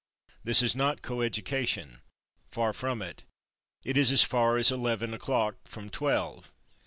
This 0.43 0.63
is 0.63 0.75
not 0.75 1.03
co 1.03 1.21
education; 1.21 2.01
far 2.49 2.73
from 2.73 3.03
it; 3.03 3.23
it 3.83 3.97
is 3.97 4.11
as 4.11 4.23
far 4.23 4.57
as 4.57 4.71
eleven 4.71 5.13
o'clock 5.13 5.57
from 5.65 5.91
twelve. 5.91 6.51